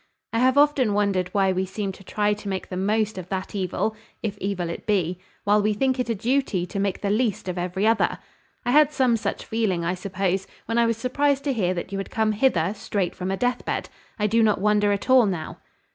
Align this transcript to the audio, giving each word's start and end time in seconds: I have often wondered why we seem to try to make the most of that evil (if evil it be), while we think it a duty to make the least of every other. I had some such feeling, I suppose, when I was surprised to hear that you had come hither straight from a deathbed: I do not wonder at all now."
I 0.33 0.39
have 0.39 0.57
often 0.57 0.95
wondered 0.95 1.27
why 1.31 1.51
we 1.51 1.63
seem 1.63 1.91
to 1.91 2.03
try 2.03 2.33
to 2.33 2.49
make 2.49 2.69
the 2.69 2.75
most 2.75 3.19
of 3.19 3.29
that 3.29 3.53
evil 3.53 3.95
(if 4.23 4.35
evil 4.39 4.67
it 4.67 4.87
be), 4.87 5.19
while 5.43 5.61
we 5.61 5.73
think 5.73 5.99
it 5.99 6.09
a 6.09 6.15
duty 6.15 6.65
to 6.65 6.79
make 6.79 7.01
the 7.01 7.11
least 7.11 7.47
of 7.47 7.55
every 7.59 7.85
other. 7.85 8.17
I 8.65 8.71
had 8.71 8.91
some 8.91 9.15
such 9.15 9.45
feeling, 9.45 9.85
I 9.85 9.93
suppose, 9.93 10.47
when 10.65 10.79
I 10.79 10.87
was 10.87 10.97
surprised 10.97 11.43
to 11.43 11.53
hear 11.53 11.75
that 11.75 11.91
you 11.91 11.99
had 11.99 12.09
come 12.09 12.31
hither 12.31 12.73
straight 12.73 13.13
from 13.13 13.29
a 13.29 13.37
deathbed: 13.37 13.89
I 14.17 14.25
do 14.25 14.41
not 14.41 14.59
wonder 14.59 14.91
at 14.91 15.07
all 15.07 15.27
now." 15.27 15.59